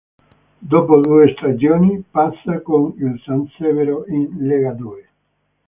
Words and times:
Dopo 0.57 0.99
due 0.99 1.31
stagioni, 1.37 2.03
passa 2.09 2.59
con 2.63 2.91
il 2.97 3.21
San 3.23 3.45
Severo 3.55 4.07
in 4.07 4.35
LegaDue. 4.47 5.09